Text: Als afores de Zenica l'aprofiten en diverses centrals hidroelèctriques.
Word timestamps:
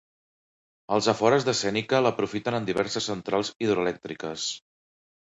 Als 0.95 1.09
afores 1.13 1.45
de 1.51 1.55
Zenica 1.59 2.01
l'aprofiten 2.07 2.59
en 2.63 2.67
diverses 2.73 3.13
centrals 3.13 3.55
hidroelèctriques. 3.67 4.53